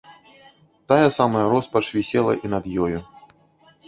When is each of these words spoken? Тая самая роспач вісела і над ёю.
Тая 0.91 1.09
самая 1.17 1.43
роспач 1.53 1.83
вісела 1.97 2.33
і 2.49 2.51
над 2.55 2.65
ёю. 2.87 2.99